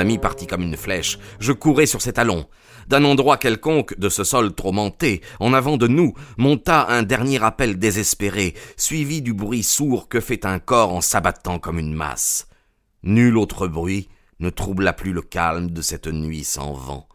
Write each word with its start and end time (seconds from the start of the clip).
Ami 0.00 0.18
partit 0.18 0.48
comme 0.48 0.62
une 0.62 0.76
flèche. 0.76 1.20
Je 1.38 1.52
courais 1.52 1.86
sur 1.86 2.02
ses 2.02 2.14
talons. 2.14 2.48
D'un 2.88 3.04
endroit 3.04 3.36
quelconque 3.36 3.96
de 4.00 4.08
ce 4.08 4.24
sol 4.24 4.52
tourmenté, 4.52 5.20
en 5.38 5.52
avant 5.52 5.76
de 5.76 5.86
nous, 5.86 6.14
monta 6.38 6.88
un 6.88 7.04
dernier 7.04 7.40
appel 7.44 7.78
désespéré, 7.78 8.54
suivi 8.76 9.22
du 9.22 9.32
bruit 9.32 9.62
sourd 9.62 10.08
que 10.08 10.20
fait 10.20 10.44
un 10.44 10.58
corps 10.58 10.92
en 10.92 11.00
s'abattant 11.00 11.60
comme 11.60 11.78
une 11.78 11.94
masse. 11.94 12.48
Nul 13.04 13.38
autre 13.38 13.68
bruit 13.68 14.08
ne 14.40 14.50
troubla 14.50 14.92
plus 14.92 15.12
le 15.12 15.22
calme 15.22 15.70
de 15.70 15.82
cette 15.82 16.08
nuit 16.08 16.42
sans 16.42 16.72
vent. 16.72 17.06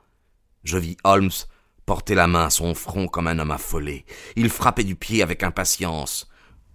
Je 0.63 0.77
vis 0.77 0.95
Holmes 1.03 1.31
porter 1.85 2.15
la 2.15 2.27
main 2.27 2.45
à 2.45 2.49
son 2.49 2.73
front 2.73 3.07
comme 3.07 3.27
un 3.27 3.39
homme 3.39 3.51
affolé. 3.51 4.05
Il 4.35 4.49
frappait 4.49 4.83
du 4.83 4.95
pied 4.95 5.21
avec 5.21 5.43
impatience. 5.43 6.29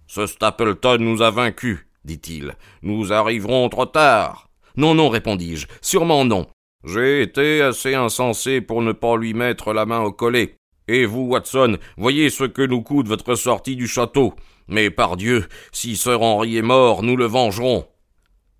Ce 0.07 0.27
Stapleton 0.27 0.97
nous 0.99 1.21
a 1.21 1.31
vaincus, 1.31 1.79
dit-il. 2.05 2.55
Nous 2.81 3.11
arriverons 3.13 3.67
trop 3.69 3.85
tard. 3.85 4.50
Non, 4.77 4.95
non, 4.95 5.09
répondis-je, 5.09 5.67
sûrement 5.81 6.25
non. 6.25 6.47
J'ai 6.83 7.21
été 7.21 7.61
assez 7.61 7.93
insensé 7.93 8.61
pour 8.61 8.81
ne 8.81 8.91
pas 8.91 9.15
lui 9.15 9.33
mettre 9.33 9.73
la 9.73 9.85
main 9.85 10.01
au 10.01 10.11
collet. 10.11 10.55
Et 10.87 11.05
vous, 11.05 11.21
Watson, 11.21 11.77
voyez 11.95 12.29
ce 12.29 12.43
que 12.43 12.63
nous 12.63 12.81
coûte 12.81 13.07
votre 13.07 13.35
sortie 13.35 13.75
du 13.75 13.87
château. 13.87 14.33
Mais 14.67 14.89
par 14.89 15.15
Dieu, 15.15 15.47
si 15.71 15.95
Sir 15.95 16.21
Henry 16.21 16.57
est 16.57 16.63
mort, 16.63 17.03
nous 17.03 17.15
le 17.15 17.25
vengerons. 17.25 17.85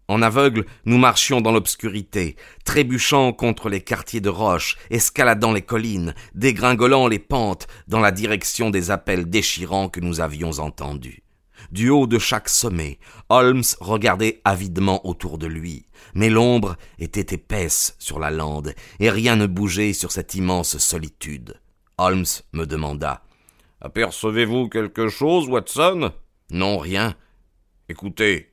En 0.07 0.21
aveugle, 0.21 0.65
nous 0.85 0.97
marchions 0.97 1.39
dans 1.39 1.53
l'obscurité, 1.53 2.35
trébuchant 2.65 3.31
contre 3.31 3.69
les 3.69 3.81
quartiers 3.81 4.19
de 4.19 4.29
roche, 4.29 4.75
escaladant 4.89 5.53
les 5.53 5.61
collines, 5.61 6.13
dégringolant 6.35 7.07
les 7.07 7.19
pentes 7.19 7.67
dans 7.87 8.01
la 8.01 8.11
direction 8.11 8.69
des 8.69 8.91
appels 8.91 9.29
déchirants 9.29 9.87
que 9.87 10.01
nous 10.01 10.19
avions 10.19 10.51
entendus. 10.59 11.23
Du 11.71 11.89
haut 11.89 12.07
de 12.07 12.19
chaque 12.19 12.49
sommet, 12.49 12.99
Holmes 13.29 13.63
regardait 13.79 14.41
avidement 14.43 15.05
autour 15.07 15.37
de 15.37 15.47
lui, 15.47 15.85
mais 16.13 16.29
l'ombre 16.29 16.75
était 16.99 17.35
épaisse 17.35 17.95
sur 17.99 18.19
la 18.19 18.31
lande, 18.31 18.73
et 18.99 19.09
rien 19.09 19.35
ne 19.35 19.47
bougeait 19.47 19.93
sur 19.93 20.11
cette 20.11 20.35
immense 20.35 20.77
solitude. 20.77 21.59
Holmes 21.97 22.25
me 22.53 22.65
demanda. 22.65 23.23
Apercevez-vous 23.81 24.69
quelque 24.69 25.07
chose, 25.07 25.47
Watson? 25.47 26.11
Non, 26.51 26.77
rien. 26.77 27.15
Écoutez. 27.89 28.51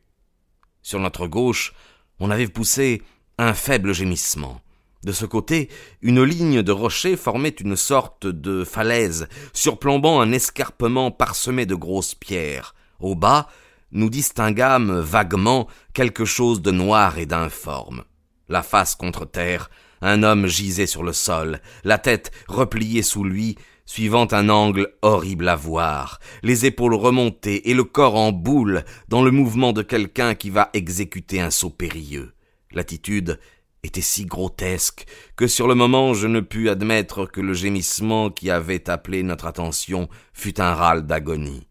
Sur 0.83 1.01
notre 1.01 1.27
gauche, 1.27 1.75
on 2.21 2.31
avait 2.31 2.49
poussé 2.49 3.03
un 3.39 3.55
faible 3.55 3.93
gémissement. 3.93 4.61
De 5.05 5.13
ce 5.13 5.27
côté, 5.27 5.69
une 6.03 6.23
ligne 6.23 6.63
de 6.63 6.73
rochers 6.73 7.17
formait 7.17 7.51
une 7.51 7.77
sorte 7.77 8.27
de 8.27 8.65
falaise, 8.65 9.29
surplombant 9.53 10.21
un 10.21 10.33
escarpement 10.33 11.11
parsemé 11.11 11.67
de 11.67 11.77
grosses 11.77 12.15
pierres. 12.15 12.75
Au 13.01 13.15
bas, 13.15 13.49
nous 13.93 14.11
distinguâmes 14.11 14.99
vaguement 15.01 15.69
quelque 15.93 16.25
chose 16.25 16.63
de 16.63 16.71
noir 16.71 17.19
et 17.19 17.27
d'informe. 17.27 18.05
La 18.49 18.63
face 18.63 18.95
contre 18.95 19.25
terre, 19.25 19.71
un 20.01 20.23
homme 20.23 20.47
gisait 20.47 20.87
sur 20.87 21.03
le 21.03 21.13
sol, 21.13 21.61
la 21.85 21.99
tête 21.99 22.31
repliée 22.49 23.03
sous 23.03 23.25
lui, 23.25 23.57
suivant 23.87 24.27
un 24.33 24.49
angle 24.49 24.93
horrible 25.03 25.49
à 25.49 25.57
voir, 25.57 26.21
les 26.43 26.67
épaules 26.67 26.95
remontées 26.95 27.71
et 27.71 27.75
le 27.75 27.85
corps 27.85 28.17
en 28.17 28.33
boule 28.33 28.85
dans 29.09 29.23
le 29.23 29.31
mouvement 29.31 29.73
de 29.73 29.83
quelqu'un 29.83 30.35
qui 30.35 30.51
va 30.51 30.71
exécuter 30.73 31.41
un 31.41 31.51
saut 31.51 31.71
périlleux. 31.71 32.33
L'attitude 32.73 33.39
était 33.83 34.01
si 34.01 34.27
grotesque 34.27 35.07
que 35.37 35.47
sur 35.47 35.69
le 35.69 35.75
moment 35.75 36.13
je 36.13 36.27
ne 36.27 36.41
pus 36.41 36.69
admettre 36.69 37.27
que 37.27 37.41
le 37.41 37.55
gémissement 37.55 38.31
qui 38.31 38.51
avait 38.51 38.91
appelé 38.91 39.23
notre 39.23 39.47
attention 39.47 40.09
fût 40.33 40.61
un 40.61 40.75
râle 40.75 41.07
d'agonie. 41.07 41.68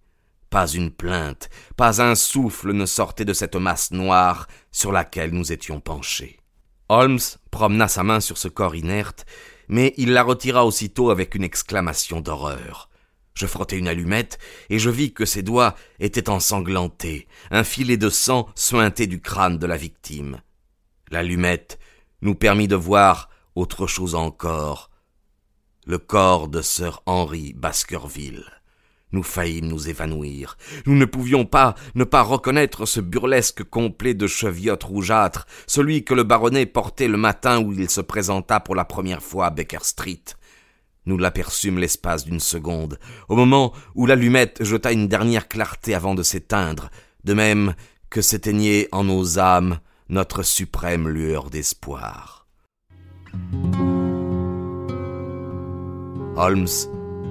Pas 0.58 0.74
une 0.74 0.90
plainte, 0.90 1.52
pas 1.76 2.02
un 2.02 2.16
souffle 2.16 2.74
ne 2.74 2.88
sortait 2.88 3.26
de 3.26 3.34
cette 3.34 3.56
masse 3.56 3.92
noire 3.92 4.48
sur 4.72 4.92
laquelle 4.92 5.30
nous 5.30 5.52
étions 5.52 5.80
penchés. 5.80 6.40
Holmes 6.90 7.20
promena 7.52 7.88
sa 7.88 8.02
main 8.02 8.20
sur 8.20 8.40
ce 8.40 8.48
corps 8.48 8.76
inerte, 8.76 9.28
mais 9.68 9.94
il 9.98 10.14
la 10.14 10.24
retira 10.24 10.66
aussitôt 10.66 11.12
avec 11.12 11.36
une 11.36 11.44
exclamation 11.44 12.22
d'horreur. 12.22 12.90
Je 13.36 13.46
frottai 13.46 13.78
une 13.78 13.88
allumette, 13.88 14.40
et 14.72 14.80
je 14.80 14.90
vis 14.90 15.14
que 15.14 15.26
ses 15.26 15.44
doigts 15.44 15.76
étaient 16.00 16.28
ensanglantés, 16.28 17.28
un 17.52 17.64
filet 17.64 17.98
de 17.98 18.10
sang 18.10 18.50
suintait 18.56 19.06
du 19.06 19.22
crâne 19.22 19.60
de 19.60 19.68
la 19.68 19.78
victime. 19.78 20.42
L'allumette 21.12 21.78
nous 22.24 22.34
permit 22.34 22.68
de 22.68 22.76
voir 22.76 23.30
autre 23.54 23.86
chose 23.86 24.16
encore, 24.16 24.90
le 25.86 26.00
corps 26.00 26.48
de 26.48 26.64
Sir 26.64 27.04
Henry 27.06 27.54
Baskerville. 27.54 28.57
Nous 29.14 29.24
faillîmes 29.24 29.68
nous 29.68 29.88
évanouir. 29.88 30.58
Nous 30.86 30.96
ne 30.96 31.06
pouvions 31.06 31.46
pas 31.46 31.76
ne 31.96 32.04
pas 32.04 32.22
reconnaître 32.22 32.86
ce 32.86 33.00
burlesque 33.00 33.64
complet 33.64 34.14
de 34.14 34.28
cheviotes 34.28 34.84
rougeâtres, 34.84 35.48
celui 35.66 36.04
que 36.04 36.14
le 36.14 36.24
baronnet 36.24 36.66
portait 36.66 37.08
le 37.08 37.18
matin 37.18 37.62
où 37.62 37.72
il 37.72 37.90
se 37.90 38.02
présenta 38.02 38.60
pour 38.60 38.76
la 38.76 38.84
première 38.84 39.24
fois 39.24 39.48
à 39.48 39.50
Baker 39.50 39.80
Street. 39.84 40.24
Nous 41.06 41.18
l'aperçûmes 41.18 41.80
l'espace 41.80 42.26
d'une 42.26 42.42
seconde, 42.42 43.00
au 43.30 43.38
moment 43.38 43.74
où 43.96 44.06
l'allumette 44.06 44.62
jeta 44.64 44.92
une 44.92 45.08
dernière 45.08 45.48
clarté 45.48 45.96
avant 45.96 46.16
de 46.16 46.24
s'éteindre, 46.24 46.90
de 47.24 47.34
même 47.34 47.76
que 48.10 48.22
s'éteignait 48.22 48.90
en 48.92 49.06
nos 49.06 49.40
âmes 49.40 49.80
notre 50.10 50.44
suprême 50.44 51.08
lueur 51.08 51.50
d'espoir. 51.50 52.46
Holmes 56.36 56.68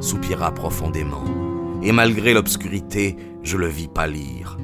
soupira 0.01 0.53
profondément 0.53 1.46
et 1.83 1.93
malgré 1.93 2.35
l'obscurité, 2.35 3.17
je 3.43 3.57
le 3.57 3.69
vis 3.69 3.89
pâlir. 3.89 4.59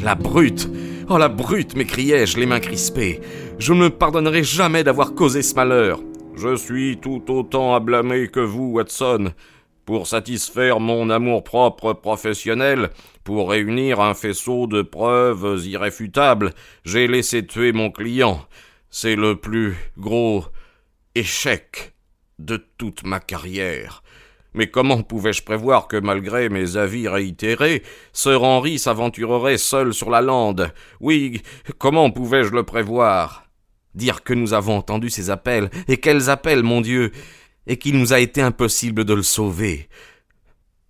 La 0.00 0.14
brute 0.14 0.68
Oh 1.10 1.16
la 1.16 1.28
brute 1.28 1.74
m'écriai-je, 1.74 2.38
les 2.38 2.44
mains 2.44 2.60
crispées. 2.60 3.20
Je 3.58 3.72
ne 3.72 3.84
me 3.84 3.90
pardonnerai 3.90 4.44
jamais 4.44 4.84
d'avoir 4.84 5.14
causé 5.14 5.40
ce 5.40 5.54
malheur. 5.54 6.00
Je 6.36 6.54
suis 6.54 6.98
tout 6.98 7.22
autant 7.30 7.74
à 7.74 7.80
blâmer 7.80 8.28
que 8.28 8.40
vous, 8.40 8.72
Watson. 8.72 9.32
Pour 9.86 10.06
satisfaire 10.06 10.80
mon 10.80 11.08
amour-propre 11.08 11.94
professionnel, 11.94 12.90
pour 13.24 13.48
réunir 13.48 14.00
un 14.00 14.12
faisceau 14.12 14.66
de 14.66 14.82
preuves 14.82 15.62
irréfutables, 15.66 16.52
j'ai 16.84 17.08
laissé 17.08 17.46
tuer 17.46 17.72
mon 17.72 17.90
client. 17.90 18.46
C'est 18.90 19.16
le 19.16 19.36
plus 19.36 19.76
gros 19.96 20.44
échec 21.14 21.94
de 22.38 22.62
toute 22.76 23.02
ma 23.04 23.18
carrière. 23.18 24.02
Mais 24.58 24.66
comment 24.66 25.02
pouvais-je 25.02 25.44
prévoir 25.44 25.86
que, 25.86 25.96
malgré 25.96 26.48
mes 26.48 26.76
avis 26.76 27.06
réitérés, 27.06 27.84
Sir 28.12 28.42
Henry 28.42 28.80
s'aventurerait 28.80 29.56
seul 29.56 29.94
sur 29.94 30.10
la 30.10 30.20
lande? 30.20 30.72
Oui, 30.98 31.42
comment 31.78 32.10
pouvais-je 32.10 32.50
le 32.50 32.64
prévoir? 32.64 33.44
Dire 33.94 34.24
que 34.24 34.34
nous 34.34 34.54
avons 34.54 34.76
entendu 34.76 35.10
ses 35.10 35.30
appels, 35.30 35.70
et 35.86 35.98
quels 35.98 36.28
appels, 36.28 36.64
mon 36.64 36.80
Dieu 36.80 37.12
Et 37.68 37.76
qu'il 37.76 37.96
nous 38.00 38.12
a 38.12 38.18
été 38.18 38.42
impossible 38.42 39.04
de 39.04 39.14
le 39.14 39.22
sauver. 39.22 39.88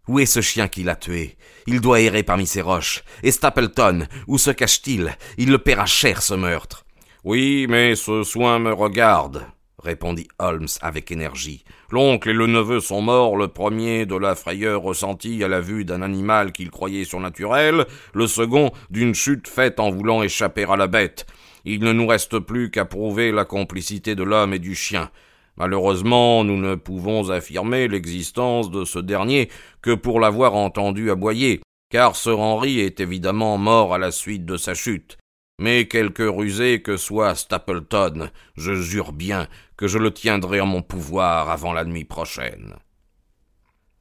Où 0.09 0.19
est 0.19 0.25
ce 0.25 0.41
chien 0.41 0.67
qui 0.69 0.83
l'a 0.83 0.97
tué? 0.97 1.37
Il 1.67 1.83
doit 1.83 2.01
errer 2.01 2.23
parmi 2.23 2.47
ces 2.47 2.63
roches. 2.63 3.05
Et 3.23 3.33
Stapleton, 3.33 4.07
où 4.29 4.39
se 4.39 4.51
cache-t-il? 4.51 5.15
Il 5.37 5.51
le 5.51 5.59
paiera 5.59 5.85
cher, 5.85 6.23
ce 6.23 6.33
meurtre. 6.33 6.87
Oui, 7.23 7.67
mais 7.69 7.97
ce 7.97 8.23
soin 8.23 8.61
me 8.61 8.73
regarde 8.73 9.45
répondit 9.83 10.29
Holmes 10.39 10.69
avec 10.81 11.11
énergie. 11.11 11.65
L'oncle 11.91 12.31
et 12.31 12.35
le 12.35 12.47
neveu 12.47 12.81
sont 12.81 13.01
morts, 13.01 13.37
le 13.37 13.49
premier 13.49 14.07
de 14.07 14.17
la 14.17 14.35
frayeur 14.35 14.83
ressentie 14.83 15.43
à 15.45 15.49
la 15.49 15.61
vue 15.61 15.85
d'un 15.85 16.03
animal 16.03 16.53
qu'il 16.53 16.71
croyait 16.71 17.05
surnaturel, 17.05 17.87
le 18.13 18.27
second 18.27 18.73
d'une 18.91 19.15
chute 19.15 19.49
faite 19.49 19.81
en 19.81 19.91
voulant 19.91 20.23
échapper 20.23 20.65
à 20.69 20.77
la 20.77 20.87
bête. 20.87 21.27
Il 21.65 21.81
ne 21.81 21.93
nous 21.93 22.07
reste 22.07 22.39
plus 22.39 22.71
qu'à 22.71 22.85
prouver 22.85 23.33
la 23.33 23.45
complicité 23.45 24.15
de 24.15 24.23
l'homme 24.23 24.55
et 24.55 24.59
du 24.59 24.75
chien. 24.75 25.11
Malheureusement, 25.57 26.45
nous 26.45 26.57
ne 26.57 26.77
pouvons 26.77 27.31
affirmer 27.31 27.89
l'existence 27.89 28.71
de 28.71 28.85
ce 28.85 29.01
dernier 29.01 29.49
que 29.83 29.95
pour 29.95 30.21
l'avoir 30.21 30.55
entendu 30.55 31.11
aboyer, 31.11 31.61
car 31.91 32.15
Sir 32.15 32.39
Henry 32.39 32.81
est 32.81 33.01
évidemment 33.01 33.59
mort 33.59 33.93
à 33.93 33.99
la 33.99 34.13
suite 34.13 34.45
de 34.45 34.57
sa 34.57 34.75
chute. 34.75 35.19
Mais 35.59 35.89
quelque 35.89 36.23
rusé 36.23 36.83
que 36.83 36.97
soit 36.97 37.35
Stapleton, 37.35 38.31
je 38.57 38.75
jure 38.75 39.13
bien 39.13 39.49
que 39.77 39.89
je 39.89 39.99
le 39.99 40.13
tiendrai 40.13 40.61
en 40.61 40.67
mon 40.67 40.83
pouvoir 40.83 41.51
avant 41.51 41.73
la 41.73 41.85
nuit 41.85 42.05
prochaine. 42.05 42.77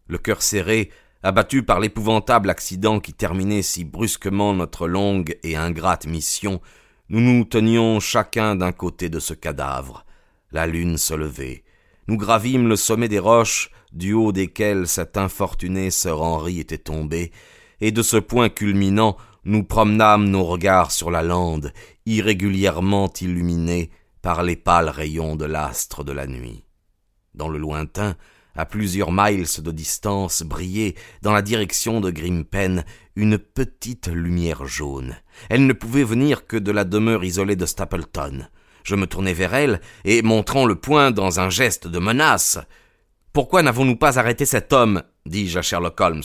Le 0.08 0.18
cœur 0.18 0.42
serré, 0.42 0.92
Abattus 1.24 1.64
par 1.66 1.80
l'épouvantable 1.80 2.50
accident 2.50 3.00
qui 3.00 3.12
terminait 3.12 3.64
si 3.64 3.84
brusquement 3.84 4.54
notre 4.54 4.88
longue 4.88 5.38
et 5.42 5.56
ingrate 5.56 6.06
mission, 6.06 6.62
nous 7.10 7.22
nous 7.22 7.44
tenions 7.44 8.00
chacun 8.00 8.56
d'un 8.56 8.72
côté 8.72 9.10
de 9.10 9.20
ce 9.20 9.34
cadavre. 9.34 10.06
La 10.52 10.68
lune 10.68 10.98
se 10.98 11.16
levait. 11.16 11.64
Nous 12.08 12.18
gravîmes 12.18 12.68
le 12.68 12.76
sommet 12.76 13.08
des 13.08 13.20
roches, 13.20 13.72
du 13.92 14.14
haut 14.14 14.32
desquelles 14.32 14.88
cet 14.88 15.18
infortuné 15.18 15.90
sœur 15.90 16.22
Henri 16.22 16.60
était 16.60 16.78
tombé, 16.78 17.32
et 17.82 17.92
de 17.92 18.04
ce 18.04 18.18
point 18.18 18.50
culminant, 18.50 19.18
nous 19.48 19.64
promenâmes 19.64 20.30
nos 20.30 20.44
regards 20.44 20.92
sur 20.92 21.10
la 21.10 21.24
lande, 21.24 21.72
irrégulièrement 22.06 23.12
illuminée 23.22 23.92
par 24.22 24.44
les 24.44 24.58
pâles 24.58 24.90
rayons 24.90 25.38
de 25.38 25.46
l'astre 25.46 26.04
de 26.04 26.12
la 26.12 26.28
nuit. 26.28 26.66
Dans 27.34 27.48
le 27.48 27.58
lointain, 27.58 28.18
à 28.56 28.66
plusieurs 28.66 29.14
miles 29.14 29.48
de 29.60 29.72
distance, 29.72 30.44
brillait, 30.44 30.96
dans 31.22 31.32
la 31.32 31.42
direction 31.42 32.02
de 32.02 32.12
Grimpen, 32.12 32.84
une 33.16 33.38
petite 33.38 34.08
lumière 34.08 34.66
jaune. 34.66 35.16
Elle 35.50 35.66
ne 35.66 35.74
pouvait 35.74 36.04
venir 36.04 36.46
que 36.46 36.58
de 36.58 36.72
la 36.74 36.84
demeure 36.84 37.24
isolée 37.24 37.56
de 37.56 37.66
Stapleton. 37.66 38.48
Je 38.84 38.96
me 38.96 39.08
tournai 39.08 39.34
vers 39.34 39.54
elle, 39.54 39.80
et 40.04 40.24
montrant 40.24 40.66
le 40.66 40.76
poing 40.76 41.12
dans 41.12 41.40
un 41.40 41.50
geste 41.50 41.88
de 41.88 42.00
menace. 42.00 42.60
Pourquoi 43.32 43.62
n'avons-nous 43.62 43.96
pas 43.96 44.20
arrêté 44.20 44.46
cet 44.46 44.74
homme? 44.74 45.04
dis-je 45.26 45.60
à 45.60 45.62
Sherlock 45.62 46.02
Holmes. 46.02 46.24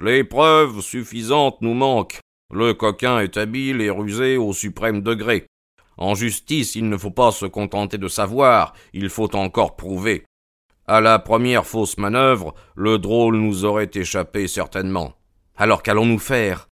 Les 0.00 0.24
preuves 0.24 0.80
suffisantes 0.80 1.60
nous 1.60 1.74
manquent. 1.74 2.20
Le 2.52 2.74
coquin 2.74 3.20
est 3.20 3.36
habile 3.36 3.80
et 3.80 3.90
rusé 3.90 4.36
au 4.36 4.52
suprême 4.52 5.02
degré. 5.02 5.46
En 5.96 6.14
justice, 6.14 6.74
il 6.74 6.88
ne 6.88 6.96
faut 6.96 7.10
pas 7.10 7.30
se 7.30 7.46
contenter 7.46 7.98
de 7.98 8.08
savoir, 8.08 8.74
il 8.92 9.08
faut 9.08 9.34
encore 9.36 9.76
prouver. 9.76 10.24
À 10.86 11.00
la 11.00 11.18
première 11.18 11.66
fausse 11.66 11.96
manœuvre, 11.96 12.54
le 12.74 12.98
drôle 12.98 13.36
nous 13.36 13.64
aurait 13.64 13.90
échappé 13.94 14.48
certainement. 14.48 15.14
Alors 15.56 15.82
qu'allons-nous 15.82 16.18
faire? 16.18 16.68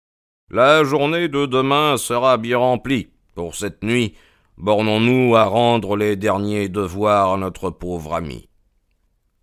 La 0.51 0.85
journée 0.85 1.29
de 1.29 1.47
demain 1.47 1.97
sera 1.97 2.37
bien 2.37 2.59
remplie. 2.59 3.09
Pour 3.35 3.55
cette 3.55 3.83
nuit, 3.83 4.15
bornons-nous 4.59 5.35
à 5.35 5.45
rendre 5.45 5.97
les 5.97 6.17
derniers 6.17 6.69
devoirs 6.69 7.33
à 7.33 7.37
notre 7.39 7.71
pauvre 7.71 8.15
ami. 8.15 8.49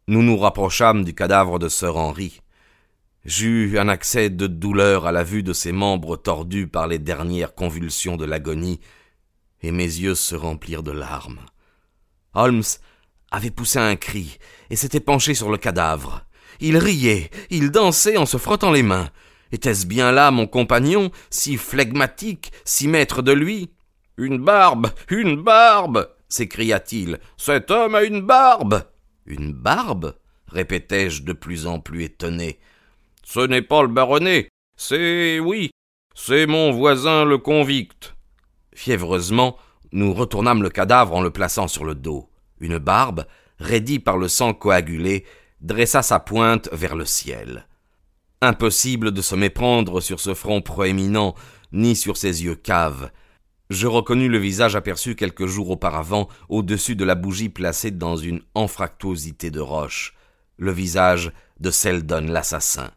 Nous 0.08 0.22
nous 0.22 0.38
rapprochâmes 0.38 1.04
du 1.04 1.16
cadavre 1.16 1.58
de 1.58 1.70
sœur 1.70 1.98
Henri. 1.98 2.42
J'eus 3.26 3.78
un 3.78 3.90
accès 3.90 4.30
de 4.30 4.48
douleur 4.48 5.06
à 5.06 5.12
la 5.12 5.24
vue 5.24 5.44
de 5.44 5.54
ses 5.54 5.72
membres 5.72 6.16
tordus 6.16 6.68
par 6.68 6.88
les 6.88 7.00
dernières 7.00 7.54
convulsions 7.54 8.16
de 8.16 8.26
l'agonie, 8.26 8.80
et 9.62 9.72
mes 9.72 9.84
yeux 9.84 10.16
se 10.16 10.36
remplirent 10.36 10.84
de 10.84 10.92
larmes. 10.92 11.42
Holmes 12.34 12.64
avait 13.32 13.52
poussé 13.52 13.78
un 13.80 13.96
cri 13.96 14.38
et 14.70 14.76
s'était 14.76 15.02
penché 15.02 15.34
sur 15.34 15.50
le 15.52 15.58
cadavre. 15.58 16.26
Il 16.62 16.78
riait, 16.78 17.30
il 17.50 17.72
dansait 17.72 18.18
en 18.18 18.26
se 18.26 18.38
frottant 18.38 18.72
les 18.72 18.84
mains. 18.84 19.10
Était-ce 19.52 19.86
bien 19.86 20.12
là 20.12 20.32
mon 20.32 20.48
compagnon, 20.48 21.12
si 21.30 21.58
flegmatique, 21.58 22.52
si 22.64 22.88
maître 22.88 23.22
de 23.22 23.32
lui? 23.32 23.72
Une 24.18 24.38
barbe 24.38 24.92
Une 25.10 25.42
barbe 25.42 26.10
s'écria-t-il. 26.30 27.20
Cet 27.38 27.72
homme 27.72 27.96
a 27.96 28.04
une 28.04 28.22
barbe 28.22 28.84
Une 29.26 29.54
barbe? 29.54 30.16
répétai-je 30.48 31.24
de 31.24 31.34
plus 31.34 31.68
en 31.68 31.80
plus 31.80 32.04
étonné. 32.04 32.60
Ce 33.32 33.42
n'est 33.42 33.62
pas 33.62 33.84
le 33.84 33.90
baronnet, 33.90 34.50
c'est 34.76 35.40
oui, 35.40 35.70
c'est 36.16 36.48
mon 36.48 36.72
voisin 36.72 37.26
le 37.26 37.38
convict. 37.38 38.16
Fiévreusement, 38.74 39.56
nous 39.92 40.16
retournâmes 40.16 40.64
le 40.64 40.72
cadavre 40.72 41.14
en 41.14 41.22
le 41.22 41.30
plaçant 41.30 41.68
sur 41.68 41.86
le 41.86 41.94
dos. 41.94 42.28
Une 42.60 42.80
barbe, 42.80 43.28
raidie 43.60 44.00
par 44.00 44.18
le 44.18 44.28
sang 44.28 44.56
coagulé, 44.56 45.26
dressa 45.62 46.02
sa 46.02 46.20
pointe 46.20 46.70
vers 46.72 46.96
le 46.96 47.06
ciel. 47.06 47.68
Impossible 48.42 49.12
de 49.12 49.22
se 49.22 49.36
méprendre 49.36 50.02
sur 50.02 50.20
ce 50.20 50.34
front 50.34 50.64
proéminent, 50.64 51.36
ni 51.72 51.96
sur 51.96 52.18
ses 52.18 52.44
yeux 52.44 52.56
caves. 52.56 53.12
Je 53.70 53.86
reconnus 53.86 54.32
le 54.32 54.40
visage 54.40 54.76
aperçu 54.76 55.16
quelques 55.16 55.46
jours 55.46 55.70
auparavant 55.70 56.30
au-dessus 56.50 56.96
de 56.96 57.06
la 57.06 57.14
bougie 57.14 57.50
placée 57.50 57.92
dans 57.92 58.18
une 58.18 58.42
anfractuosité 58.56 59.52
de 59.52 59.60
roche, 59.60 60.16
le 60.58 60.72
visage 60.72 61.32
de 61.60 61.70
Seldon 61.70 62.26
l'assassin. 62.28 62.90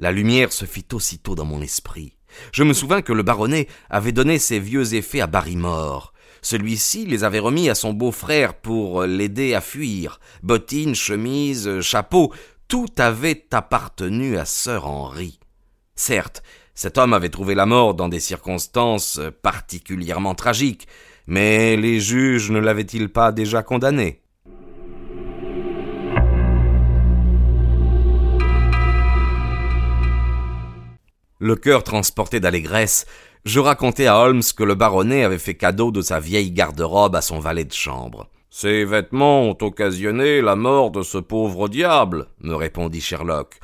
La 0.00 0.12
lumière 0.12 0.50
se 0.50 0.64
fit 0.64 0.86
aussitôt 0.94 1.34
dans 1.34 1.44
mon 1.44 1.60
esprit. 1.60 2.16
Je 2.52 2.62
me 2.62 2.72
souvins 2.72 3.02
que 3.02 3.12
le 3.12 3.22
baronnet 3.22 3.68
avait 3.90 4.12
donné 4.12 4.38
ses 4.38 4.58
vieux 4.58 4.94
effets 4.94 5.20
à 5.20 5.26
Barrymore. 5.26 6.14
Celui-ci 6.40 7.04
les 7.04 7.22
avait 7.22 7.38
remis 7.38 7.68
à 7.68 7.74
son 7.74 7.92
beau-frère 7.92 8.54
pour 8.54 9.02
l'aider 9.02 9.52
à 9.52 9.60
fuir. 9.60 10.18
Bottines, 10.42 10.94
chemises, 10.94 11.82
chapeau, 11.82 12.32
tout 12.66 12.88
avait 12.96 13.44
appartenu 13.50 14.38
à 14.38 14.46
sœur 14.46 14.86
Henri. 14.86 15.38
Certes, 15.96 16.42
cet 16.74 16.96
homme 16.96 17.12
avait 17.12 17.28
trouvé 17.28 17.54
la 17.54 17.66
mort 17.66 17.92
dans 17.92 18.08
des 18.08 18.20
circonstances 18.20 19.20
particulièrement 19.42 20.34
tragiques, 20.34 20.88
mais 21.26 21.76
les 21.76 22.00
juges 22.00 22.50
ne 22.50 22.58
l'avaient-ils 22.58 23.10
pas 23.10 23.32
déjà 23.32 23.62
condamné? 23.62 24.22
Le 31.40 31.56
cœur 31.56 31.82
transporté 31.84 32.38
d'allégresse, 32.38 33.06
je 33.46 33.60
racontai 33.60 34.06
à 34.06 34.18
Holmes 34.18 34.42
que 34.54 34.62
le 34.62 34.74
baronnet 34.74 35.24
avait 35.24 35.38
fait 35.38 35.54
cadeau 35.54 35.90
de 35.90 36.02
sa 36.02 36.20
vieille 36.20 36.50
garde-robe 36.50 37.16
à 37.16 37.22
son 37.22 37.38
valet 37.38 37.64
de 37.64 37.72
chambre. 37.72 38.28
Ces 38.50 38.84
vêtements 38.84 39.44
ont 39.44 39.56
occasionné 39.62 40.42
la 40.42 40.54
mort 40.54 40.90
de 40.90 41.02
ce 41.02 41.16
pauvre 41.16 41.70
diable, 41.70 42.26
me 42.40 42.54
répondit 42.54 43.00
Sherlock. 43.00 43.58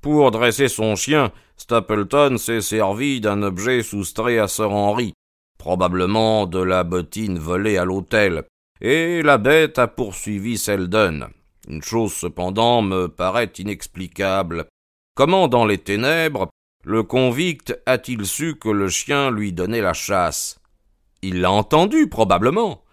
Pour 0.00 0.32
dresser 0.32 0.66
son 0.66 0.96
chien, 0.96 1.30
Stapleton 1.56 2.36
s'est 2.36 2.62
servi 2.62 3.20
d'un 3.20 3.42
objet 3.42 3.84
soustrait 3.84 4.38
à 4.38 4.48
Sir 4.48 4.72
Henry, 4.72 5.12
probablement 5.56 6.46
de 6.46 6.60
la 6.60 6.82
bottine 6.82 7.38
volée 7.38 7.76
à 7.76 7.84
l'hôtel, 7.84 8.42
et 8.80 9.22
la 9.22 9.38
bête 9.38 9.78
a 9.78 9.86
poursuivi 9.86 10.58
Selden. 10.58 11.28
Une 11.68 11.82
chose 11.82 12.12
cependant 12.12 12.82
me 12.82 13.06
paraît 13.06 13.52
inexplicable. 13.56 14.66
Comment 15.14 15.46
dans 15.46 15.66
les 15.66 15.78
ténèbres 15.78 16.49
le 16.82 17.02
convict 17.02 17.78
a-t-il 17.84 18.24
su 18.24 18.56
que 18.56 18.70
le 18.70 18.88
chien 18.88 19.30
lui 19.30 19.52
donnait 19.52 19.82
la 19.82 19.92
chasse? 19.92 20.60
Il 21.20 21.42
l'a 21.42 21.50
entendu, 21.50 22.08
probablement. 22.08 22.84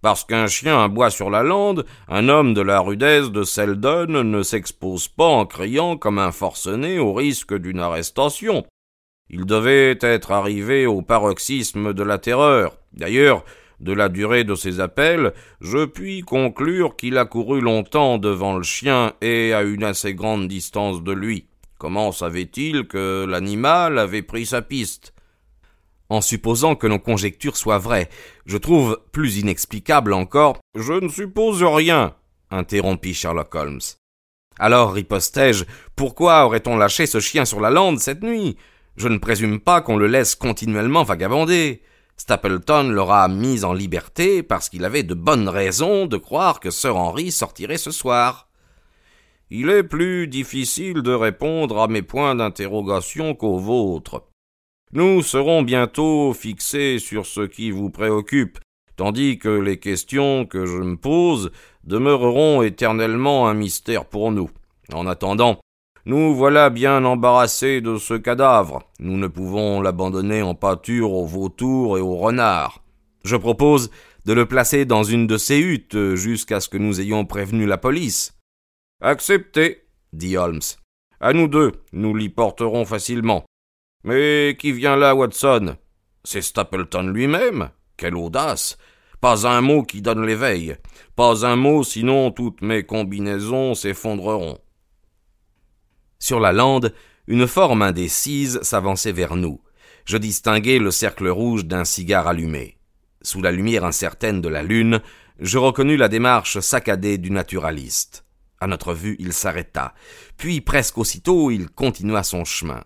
Parce 0.00 0.24
qu'un 0.24 0.46
chien 0.46 0.82
aboie 0.82 1.10
sur 1.10 1.28
la 1.28 1.42
lande, 1.42 1.84
un 2.08 2.30
homme 2.30 2.54
de 2.54 2.62
la 2.62 2.80
rudesse 2.80 3.30
de 3.30 3.42
Seldon 3.42 4.24
ne 4.24 4.42
s'expose 4.42 5.08
pas 5.08 5.26
en 5.26 5.44
criant 5.44 5.98
comme 5.98 6.18
un 6.18 6.32
forcené 6.32 6.98
au 6.98 7.12
risque 7.12 7.54
d'une 7.54 7.80
arrestation. 7.80 8.64
Il 9.28 9.44
devait 9.44 9.98
être 10.00 10.32
arrivé 10.32 10.86
au 10.86 11.02
paroxysme 11.02 11.92
de 11.92 12.02
la 12.02 12.16
terreur. 12.16 12.78
D'ailleurs, 12.94 13.44
de 13.80 13.92
la 13.92 14.08
durée 14.08 14.44
de 14.44 14.54
ses 14.54 14.80
appels, 14.80 15.34
je 15.60 15.84
puis 15.84 16.22
conclure 16.22 16.96
qu'il 16.96 17.18
a 17.18 17.26
couru 17.26 17.60
longtemps 17.60 18.16
devant 18.16 18.56
le 18.56 18.62
chien 18.62 19.12
et 19.20 19.52
à 19.52 19.62
une 19.62 19.84
assez 19.84 20.14
grande 20.14 20.48
distance 20.48 21.02
de 21.02 21.12
lui. 21.12 21.46
Comment 21.84 22.12
savait-il 22.12 22.86
que 22.88 23.26
l'animal 23.28 23.98
avait 23.98 24.22
pris 24.22 24.46
sa 24.46 24.62
piste? 24.62 25.12
En 26.08 26.22
supposant 26.22 26.76
que 26.76 26.86
nos 26.86 26.98
conjectures 26.98 27.58
soient 27.58 27.76
vraies, 27.76 28.08
je 28.46 28.56
trouve 28.56 28.98
plus 29.12 29.36
inexplicable 29.36 30.14
encore. 30.14 30.56
Je 30.74 30.94
ne 30.94 31.10
suppose 31.10 31.62
rien, 31.62 32.14
interrompit 32.50 33.12
Sherlock 33.12 33.54
Holmes. 33.54 33.82
Alors, 34.58 34.94
ripostai-je, 34.94 35.66
pourquoi 35.94 36.46
aurait-on 36.46 36.78
lâché 36.78 37.04
ce 37.04 37.20
chien 37.20 37.44
sur 37.44 37.60
la 37.60 37.68
lande 37.68 37.98
cette 37.98 38.22
nuit? 38.22 38.56
Je 38.96 39.08
ne 39.08 39.18
présume 39.18 39.60
pas 39.60 39.82
qu'on 39.82 39.98
le 39.98 40.06
laisse 40.06 40.36
continuellement 40.36 41.02
vagabonder. 41.02 41.82
Stapleton 42.16 42.84
l'aura 42.84 43.28
mis 43.28 43.62
en 43.62 43.74
liberté 43.74 44.42
parce 44.42 44.70
qu'il 44.70 44.86
avait 44.86 45.02
de 45.02 45.12
bonnes 45.12 45.50
raisons 45.50 46.06
de 46.06 46.16
croire 46.16 46.60
que 46.60 46.70
Sir 46.70 46.96
Henry 46.96 47.30
sortirait 47.30 47.76
ce 47.76 47.90
soir. 47.90 48.48
Il 49.50 49.68
est 49.68 49.82
plus 49.82 50.26
difficile 50.26 51.02
de 51.02 51.12
répondre 51.12 51.80
à 51.80 51.88
mes 51.88 52.02
points 52.02 52.34
d'interrogation 52.34 53.34
qu'aux 53.34 53.58
vôtres. 53.58 54.24
Nous 54.92 55.22
serons 55.22 55.62
bientôt 55.62 56.32
fixés 56.32 56.98
sur 56.98 57.26
ce 57.26 57.42
qui 57.42 57.70
vous 57.70 57.90
préoccupe, 57.90 58.58
tandis 58.96 59.38
que 59.38 59.48
les 59.48 59.78
questions 59.78 60.46
que 60.46 60.66
je 60.66 60.78
me 60.78 60.96
pose 60.96 61.50
demeureront 61.84 62.62
éternellement 62.62 63.48
un 63.48 63.54
mystère 63.54 64.06
pour 64.06 64.32
nous. 64.32 64.50
En 64.92 65.06
attendant, 65.06 65.58
nous 66.06 66.34
voilà 66.34 66.70
bien 66.70 67.04
embarrassés 67.04 67.80
de 67.80 67.96
ce 67.96 68.14
cadavre. 68.14 68.82
Nous 68.98 69.16
ne 69.16 69.26
pouvons 69.26 69.80
l'abandonner 69.80 70.42
en 70.42 70.54
pâture 70.54 71.12
aux 71.12 71.26
vautours 71.26 71.98
et 71.98 72.00
aux 72.00 72.16
renards. 72.16 72.82
Je 73.24 73.36
propose 73.36 73.90
de 74.26 74.32
le 74.32 74.46
placer 74.46 74.84
dans 74.84 75.02
une 75.02 75.26
de 75.26 75.38
ces 75.38 75.58
huttes 75.58 76.14
jusqu'à 76.14 76.60
ce 76.60 76.68
que 76.68 76.78
nous 76.78 77.00
ayons 77.00 77.24
prévenu 77.24 77.66
la 77.66 77.78
police. 77.78 78.34
Accepté, 79.06 79.84
dit 80.14 80.38
Holmes. 80.38 80.62
À 81.20 81.34
nous 81.34 81.46
deux, 81.46 81.72
nous 81.92 82.16
l'y 82.16 82.30
porterons 82.30 82.86
facilement. 82.86 83.44
Mais 84.02 84.56
qui 84.58 84.72
vient 84.72 84.96
là, 84.96 85.14
Watson? 85.14 85.76
C'est 86.24 86.40
Stapleton 86.40 87.08
lui-même 87.08 87.68
Quelle 87.98 88.16
audace 88.16 88.78
Pas 89.20 89.46
un 89.46 89.60
mot 89.60 89.82
qui 89.82 90.00
donne 90.00 90.24
l'éveil. 90.24 90.78
Pas 91.16 91.44
un 91.44 91.54
mot, 91.54 91.84
sinon 91.84 92.30
toutes 92.30 92.62
mes 92.62 92.82
combinaisons 92.82 93.74
s'effondreront. 93.74 94.58
Sur 96.18 96.40
la 96.40 96.52
lande, 96.52 96.94
une 97.26 97.46
forme 97.46 97.82
indécise 97.82 98.58
s'avançait 98.62 99.12
vers 99.12 99.36
nous. 99.36 99.60
Je 100.06 100.16
distinguai 100.16 100.78
le 100.78 100.90
cercle 100.90 101.28
rouge 101.28 101.66
d'un 101.66 101.84
cigare 101.84 102.26
allumé. 102.26 102.78
Sous 103.20 103.42
la 103.42 103.52
lumière 103.52 103.84
incertaine 103.84 104.40
de 104.40 104.48
la 104.48 104.62
lune, 104.62 105.02
je 105.40 105.58
reconnus 105.58 105.98
la 105.98 106.08
démarche 106.08 106.60
saccadée 106.60 107.18
du 107.18 107.30
naturaliste. 107.30 108.23
À 108.64 108.66
notre 108.66 108.94
vue, 108.94 109.14
il 109.18 109.34
s'arrêta, 109.34 109.92
puis 110.38 110.62
presque 110.62 110.96
aussitôt 110.96 111.50
il 111.50 111.68
continua 111.68 112.22
son 112.22 112.46
chemin. 112.46 112.82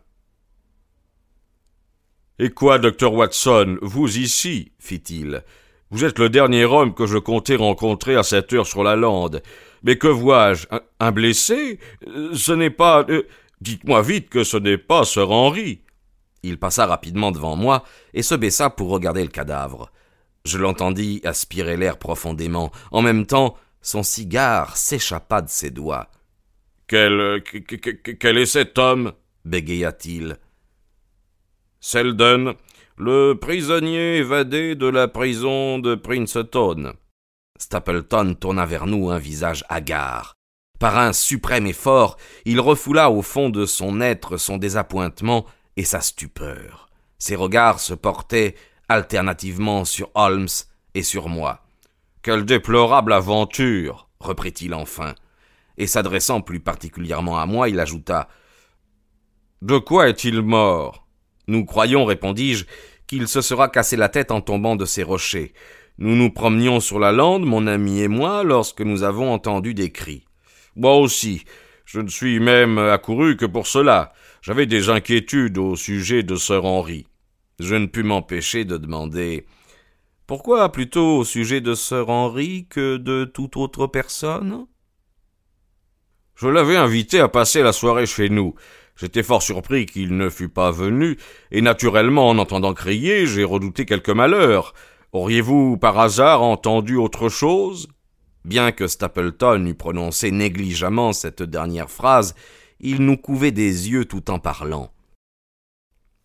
Et 2.40 2.50
quoi, 2.50 2.80
docteur 2.80 3.14
Watson, 3.14 3.78
vous 3.80 4.18
ici? 4.18 4.73
fit-il. 4.80 5.44
Vous 5.92 6.04
êtes 6.04 6.18
le 6.18 6.30
dernier 6.30 6.64
homme 6.64 6.94
que 6.94 7.06
je 7.06 7.16
comptais 7.16 7.54
rencontrer 7.54 8.16
à 8.16 8.25
cette 8.25 8.52
heure 8.52 8.66
sur 8.66 8.82
la 8.82 8.97
lande. 8.97 9.40
Mais 9.85 9.97
que 9.97 10.08
vois-je? 10.08 10.66
Un, 10.99 11.12
blessé? 11.12 11.78
Ce 12.35 12.50
n'est 12.50 12.70
pas. 12.70 13.06
Euh, 13.08 13.28
dites-moi 13.61 14.02
vite 14.02 14.30
que 14.30 14.42
ce 14.42 14.56
n'est 14.56 14.78
pas 14.78 15.04
Sir 15.04 15.30
Henry. 15.30 15.82
Il 16.42 16.58
passa 16.58 16.87
rapidement 16.87 17.30
devant 17.30 17.54
moi 17.54 17.85
et 18.14 18.23
se 18.23 18.35
baissa 18.35 18.68
pour 18.68 18.90
regarder 18.90 19.23
le 19.23 19.30
cadavre. 19.30 19.92
Je 20.44 20.58
l'entendis 20.58 21.20
aspirer 21.23 21.76
l'air 21.76 21.99
profondément. 21.99 22.73
En 22.90 23.00
même 23.00 23.26
temps, 23.26 23.54
son 23.80 24.02
cigare 24.02 24.76
s'échappa 24.76 25.42
de 25.42 25.49
ses 25.49 25.70
doigts. 25.70 26.11
Quel, 26.87 27.42
quel 28.18 28.38
est 28.38 28.47
cet 28.47 28.78
homme? 28.78 29.12
bégaya-t-il. 29.44 30.37
Selden, 31.80 32.54
le 32.97 33.35
prisonnier 33.35 34.16
évadé 34.16 34.75
de 34.75 34.87
la 34.87 35.08
prison 35.08 35.78
de 35.78 35.94
Princeton. 35.94 36.94
Stapleton 37.58 38.35
tourna 38.35 38.66
vers 38.66 38.87
nous 38.87 39.11
un 39.11 39.18
visage 39.18 39.64
hagard. 39.68 40.35
Par 40.78 40.99
un 40.99 41.12
suprême 41.12 41.66
effort, 41.66 42.16
il 42.44 42.61
refoula 42.61 43.11
au 43.11 43.23
fond 43.23 43.50
de 43.50 43.66
son 43.66 44.00
être 44.00 44.37
son 44.37 44.58
désappointement 44.58 45.44
et 45.76 45.85
sa 45.85 46.00
stupeur. 46.00 46.88
Ses 47.18 47.37
regards 47.37 47.80
se 47.80 47.94
portaient 47.94 48.54
alternativement 48.88 49.85
sur 49.85 50.11
Holmes 50.14 50.49
et 50.94 51.02
sur 51.02 51.28
moi. 51.28 51.67
Quelle 52.28 52.44
déplorable 52.44 53.14
aventure 53.14 54.06
reprit-il 54.20 54.75
enfin. 54.75 55.14
Et 55.78 55.87
s'adressant 55.87 56.42
plus 56.42 56.61
particulièrement 56.61 57.38
à 57.38 57.47
moi, 57.47 57.70
il 57.70 57.80
ajouta 57.80 58.28
De 59.62 59.78
quoi 59.78 60.11
est-il 60.11 60.42
mort? 60.42 61.06
Nous 61.47 61.64
croyons, 61.64 62.04
répondis-je, 62.04 62.66
qu'il 63.06 63.28
se 63.28 63.40
sera 63.40 63.70
cassé 63.70 63.97
la 63.97 64.11
tête 64.11 64.30
en 64.30 64.42
tombant 64.42 64.76
de 64.76 64.85
ces 64.85 65.02
rochers. 65.02 65.54
Nous 65.97 66.16
nous 66.16 66.28
promenions 66.28 66.80
sur 66.80 66.99
la 66.99 67.12
lande, 67.12 67.47
mon 67.47 67.66
ami 67.66 68.00
et 68.00 68.08
moi, 68.08 68.44
lorsque 68.44 68.82
nous 68.82 69.04
avons 69.04 69.32
entendu 69.32 69.73
des 69.73 69.90
cris. 69.90 70.26
Moi 70.76 70.97
aussi. 70.97 71.44
Je 71.87 72.00
ne 72.00 72.08
suis 72.08 72.40
même 72.40 72.76
accouru 72.76 73.38
que 73.38 73.47
pour 73.47 73.66
cela. 73.66 74.12
J'avais 74.42 74.66
des 74.66 74.90
inquiétudes 74.90 75.56
au 75.56 75.76
sujet 75.76 76.23
de 76.25 76.37
Sir 76.37 76.66
Henry. 76.66 77.06
Je 77.58 77.75
ne 77.75 77.87
pus 77.87 78.02
m'empêcher 78.02 78.66
de 78.66 78.76
demander 78.76 79.47
Pourquoi 80.28 80.70
plutôt 80.70 81.16
au 81.16 81.25
sujet 81.25 81.62
de 81.62 81.75
Sir 81.75 82.11
Henry 82.11 82.66
que 82.68 82.99
de 82.99 83.25
toute 83.25 83.56
autre 83.56 83.87
personne? 83.87 84.66
Je 86.35 86.49
l'avais 86.49 86.76
invité 86.76 87.18
à 87.18 87.28
passer 87.28 87.62
la 87.62 87.73
soirée 87.73 88.04
chez 88.04 88.28
nous. 88.28 88.54
J'étais 88.94 89.23
fort 89.23 89.42
surpris 89.42 89.87
qu'il 89.87 90.18
ne 90.18 90.28
fût 90.28 90.50
pas 90.50 90.70
venu, 90.70 91.16
et 91.50 91.62
naturellement, 91.62 92.28
en 92.28 92.37
entendant 92.37 92.75
crier, 92.75 93.26
j'ai 93.26 93.42
redouté 93.42 93.87
quelque 93.87 94.12
malheur. 94.12 94.75
Auriez-vous 95.12 95.78
par 95.78 95.99
hasard 95.99 96.42
entendu 96.42 96.97
autre 96.97 97.30
chose? 97.30 97.88
Bien 98.44 98.70
que 98.70 98.87
Stapleton 98.87 99.64
eût 99.64 99.75
prononcé 99.75 100.30
négligemment 100.30 101.14
cette 101.14 101.42
dernière 101.42 101.90
phrase, 101.90 102.35
il 102.80 103.00
nous 103.00 103.16
couvait 103.16 103.50
des 103.50 103.88
yeux 103.88 104.04
tout 104.04 104.30
en 104.30 104.38
parlant. 104.38 104.92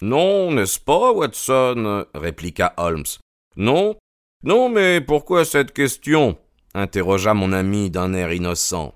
Non, 0.02 0.52
n'est-ce 0.52 0.82
pas, 0.82 1.14
Watson? 1.14 2.06
répliqua 2.14 2.74
Holmes. 2.76 3.06
Non 3.56 3.96
Non, 4.44 4.70
mais 4.70 5.02
pourquoi 5.02 5.46
cette 5.46 5.74
question? 5.74 6.38
interrogea 6.76 7.34
mon 7.34 7.54
ami 7.54 7.92
d'un 7.92 8.14
air 8.14 8.34
innocent. 8.34 8.96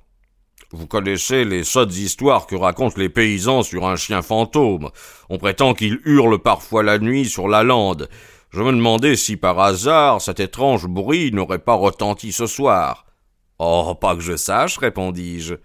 Vous 0.71 0.87
connaissez 0.87 1.45
les 1.45 1.63
sottes 1.63 1.95
histoires 1.95 2.47
que 2.47 2.55
racontent 2.55 2.97
les 2.99 3.07
paysans 3.07 3.63
sur 3.63 3.87
un 3.87 3.95
chien 3.95 4.21
fantôme. 4.21 4.89
On 5.29 5.37
prétend 5.37 5.73
qu'il 5.73 5.99
hurle 6.03 6.39
parfois 6.39 6.83
la 6.83 6.99
nuit 6.99 7.25
sur 7.29 7.47
la 7.47 7.63
lande. 7.63 8.09
Je 8.49 8.61
me 8.61 8.71
demandais 8.71 9.15
si 9.15 9.37
par 9.37 9.59
hasard 9.59 10.21
cet 10.21 10.39
étrange 10.39 10.87
bruit 10.87 11.31
n'aurait 11.31 11.59
pas 11.59 11.75
retenti 11.75 12.31
ce 12.31 12.47
soir. 12.47 13.05
Oh, 13.59 13.95
pas 13.95 14.15
que 14.15 14.21
je 14.21 14.35
sache, 14.35 14.77
répondis-je. 14.77 15.55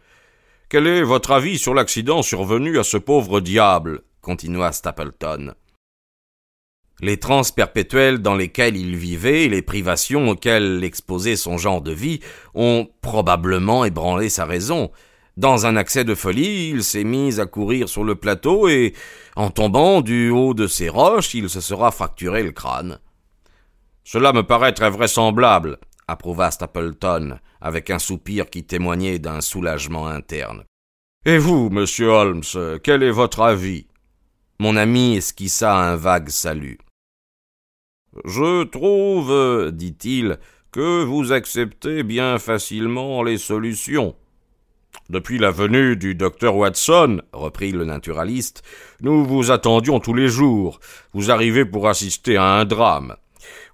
Quel 0.69 0.87
est 0.87 1.03
votre 1.03 1.33
avis 1.33 1.59
sur 1.59 1.75
l'accident 1.75 2.23
survenu 2.23 2.79
à 2.79 2.85
ce 2.85 2.97
pauvre 2.97 3.41
diable? 3.41 4.03
continua 4.21 4.71
Stapleton. 4.73 5.55
Les 7.01 7.17
transes 7.17 7.51
perpétuelles 7.51 8.19
dans 8.19 8.35
lesquelles 8.35 8.77
il 8.77 8.97
vivait 8.97 9.45
et 9.45 9.49
les 9.49 9.63
privations 9.63 10.29
auxquelles 10.29 10.79
l'exposait 10.79 11.37
son 11.37 11.59
genre 11.59 11.81
de 11.83 11.93
vie 11.93 12.21
ont 12.55 12.89
probablement 13.01 13.85
ébranlé 13.85 14.29
sa 14.29 14.45
raison. 14.45 14.91
Dans 15.37 15.65
un 15.65 15.77
accès 15.77 16.05
de 16.05 16.15
folie, 16.15 16.71
il 16.71 16.85
s'est 16.85 17.05
mis 17.05 17.41
à 17.41 17.47
courir 17.47 17.89
sur 17.89 18.05
le 18.05 18.15
plateau 18.15 18.69
et, 18.69 18.93
en 19.35 19.51
tombant 19.51 20.03
du 20.03 20.29
haut 20.31 20.53
de 20.55 20.67
ces 20.67 20.91
roches, 20.91 21.35
il 21.35 21.49
se 21.49 21.61
sera 21.61 21.91
fracturé 21.91 22.43
le 22.43 22.53
crâne. 22.53 22.99
Cela 24.05 24.33
me 24.33 24.43
paraît 24.43 24.75
très 24.75 24.91
vraisemblable, 24.91 25.79
approuva 26.07 26.51
Stapleton, 26.51 27.39
avec 27.61 27.89
un 27.91 27.99
soupir 27.99 28.51
qui 28.51 28.65
témoignait 28.65 29.19
d'un 29.19 29.41
soulagement 29.41 30.07
interne. 30.07 30.65
Et 31.25 31.39
vous, 31.39 31.71
monsieur 31.71 32.09
Holmes, 32.09 32.43
quel 32.83 33.03
est 33.03 33.11
votre 33.11 33.41
avis? 33.41 33.87
Mon 34.63 34.77
ami 34.77 35.17
esquissa 35.17 35.75
un 35.75 35.97
vague 35.97 36.29
salut. 36.29 36.79
Je 38.25 38.63
trouve, 38.63 39.73
dit-il, 39.73 40.39
que 40.71 41.03
vous 41.03 41.33
acceptez 41.33 42.05
bien 42.05 42.39
facilement 42.39 43.25
les 43.25 43.39
solutions. 43.39 44.15
Depuis 45.11 45.39
la 45.39 45.51
venue 45.51 45.97
du 45.97 46.15
docteur 46.15 46.55
Watson, 46.55 47.23
reprit 47.33 47.73
le 47.73 47.85
naturaliste, 47.85 48.63
nous 49.01 49.25
vous 49.25 49.51
attendions 49.51 49.99
tous 49.99 50.15
les 50.15 50.29
jours. 50.29 50.79
Vous 51.13 51.33
arrivez 51.33 51.65
pour 51.65 51.89
assister 51.89 52.37
à 52.37 52.45
un 52.45 52.65
drame. 52.65 53.17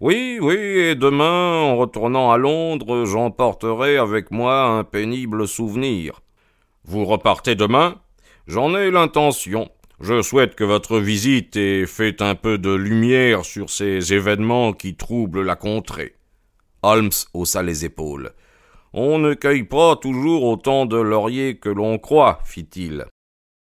Oui, 0.00 0.38
oui, 0.40 0.57
et 0.57 0.95
demain, 0.95 1.52
en 1.64 1.76
retournant 1.76 2.33
à 2.33 2.38
Londres, 2.38 3.04
j'emporterai 3.04 3.99
avec 3.99 4.30
moi 4.30 4.64
un 4.64 4.85
pénible 4.85 5.47
souvenir. 5.47 6.23
Vous 6.85 7.04
repartez 7.04 7.57
demain? 7.57 8.00
J'en 8.47 8.75
ai 8.75 8.90
l'intention. 8.90 9.71
Je 10.00 10.22
souhaite 10.22 10.54
que 10.54 10.62
votre 10.62 11.00
visite 11.00 11.56
ait 11.56 11.84
fait 11.84 12.22
un 12.22 12.36
peu 12.36 12.56
de 12.56 12.72
lumière 12.72 13.44
sur 13.44 13.68
ces 13.68 14.12
événements 14.12 14.72
qui 14.72 14.94
troublent 14.94 15.42
la 15.42 15.56
contrée. 15.56 16.14
Holmes 16.82 17.10
haussa 17.34 17.64
les 17.64 17.84
épaules. 17.84 18.32
On 18.92 19.18
ne 19.18 19.34
cueille 19.34 19.64
pas 19.64 19.96
toujours 19.96 20.44
autant 20.44 20.86
de 20.86 20.96
lauriers 20.96 21.56
que 21.56 21.68
l'on 21.68 21.98
croit, 21.98 22.40
fit-il. 22.44 23.06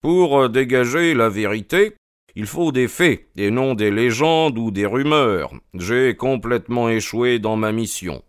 Pour 0.03 0.51
dégager 0.51 1.15
la 1.15 1.31
vérité, 1.31 1.95
il 2.37 2.47
faut 2.47 2.73
des 2.73 2.89
faits, 2.89 3.27
et 3.37 3.51
non 3.51 3.75
des 3.75 3.91
légendes 3.91 4.59
ou 4.59 4.71
des 4.71 4.87
rumeurs. 4.87 5.53
J'ai 5.75 6.15
complètement 6.15 6.91
échoué 6.91 7.39
dans 7.39 7.57
ma 7.57 7.73
mission. 7.73 8.23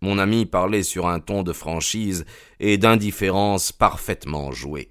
Mon 0.00 0.18
ami 0.18 0.46
parlait 0.46 0.82
sur 0.82 1.06
un 1.06 1.20
ton 1.20 1.42
de 1.42 1.52
franchise 1.52 2.24
et 2.60 2.78
d'indifférence 2.78 3.72
parfaitement 3.72 4.52
joué. 4.52 4.88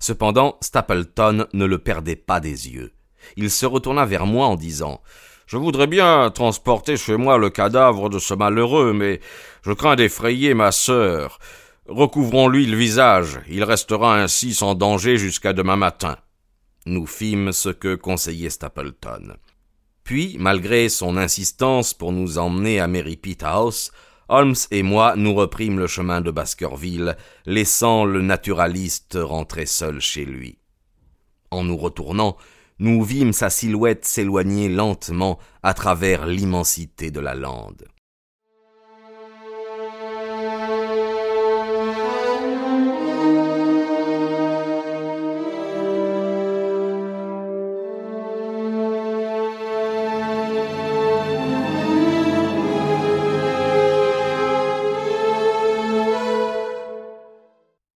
Cependant, 0.00 0.56
Stapleton 0.62 1.46
ne 1.52 1.64
le 1.66 1.78
perdait 1.78 2.16
pas 2.16 2.40
des 2.40 2.70
yeux. 2.70 2.92
Il 3.36 3.50
se 3.50 3.66
retourna 3.66 4.06
vers 4.06 4.26
moi 4.26 4.46
en 4.46 4.56
disant 4.56 5.02
Je 5.46 5.58
voudrais 5.58 5.86
bien 5.86 6.30
transporter 6.30 6.96
chez 6.96 7.16
moi 7.16 7.36
le 7.36 7.50
cadavre 7.50 8.08
de 8.08 8.18
ce 8.18 8.34
malheureux, 8.34 8.94
mais 8.94 9.20
je 9.62 9.72
crains 9.72 9.96
d'effrayer 9.96 10.54
ma 10.54 10.72
sœur. 10.72 11.38
Recouvrons-lui 11.86 12.66
le 12.66 12.76
visage, 12.76 13.40
il 13.48 13.62
restera 13.62 14.18
ainsi 14.18 14.54
sans 14.54 14.74
danger 14.74 15.18
jusqu'à 15.18 15.52
demain 15.52 15.76
matin. 15.76 16.16
Nous 16.86 17.06
fîmes 17.06 17.52
ce 17.52 17.68
que 17.68 17.94
conseillait 17.94 18.48
Stapleton. 18.48 19.34
Puis, 20.02 20.36
malgré 20.38 20.88
son 20.88 21.16
insistance 21.16 21.92
pour 21.92 22.12
nous 22.12 22.38
emmener 22.38 22.80
à 22.80 22.86
Merripit 22.86 23.38
House, 23.42 23.92
Holmes 24.32 24.54
et 24.70 24.84
moi 24.84 25.14
nous 25.16 25.34
reprîmes 25.34 25.80
le 25.80 25.88
chemin 25.88 26.20
de 26.20 26.30
Baskerville, 26.30 27.16
laissant 27.46 28.04
le 28.04 28.22
naturaliste 28.22 29.18
rentrer 29.20 29.66
seul 29.66 30.00
chez 30.00 30.24
lui. 30.24 30.58
En 31.50 31.64
nous 31.64 31.76
retournant, 31.76 32.36
nous 32.78 33.02
vîmes 33.02 33.32
sa 33.32 33.50
silhouette 33.50 34.04
s'éloigner 34.04 34.68
lentement 34.68 35.40
à 35.64 35.74
travers 35.74 36.26
l'immensité 36.26 37.10
de 37.10 37.18
la 37.18 37.34
lande. 37.34 37.88